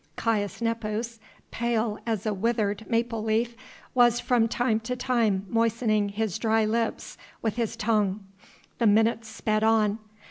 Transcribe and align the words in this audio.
Caius 0.15 0.63
Nepos, 0.63 1.19
pale 1.51 1.99
as 2.07 2.25
a 2.25 2.33
withered 2.33 2.89
maple 2.89 3.23
leaf, 3.23 3.55
was 3.93 4.19
from 4.19 4.47
time 4.47 4.79
to 4.79 4.95
time 4.95 5.45
moistening 5.47 6.09
his 6.09 6.39
dry 6.39 6.65
lips 6.65 7.19
with 7.43 7.55
his 7.55 7.75
tongue. 7.75 8.25
The 8.79 8.87
minutes 8.87 9.27
sped 9.27 9.63
on. 9.63 9.99